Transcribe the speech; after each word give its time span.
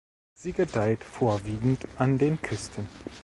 Sie 0.33 0.51
gedeiht 0.53 1.03
vorwiegend 1.03 1.87
an 1.99 2.17
den 2.17 2.41
Küsten. 2.41 2.87